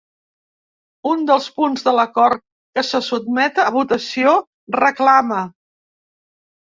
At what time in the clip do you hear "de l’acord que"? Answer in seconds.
1.87-2.83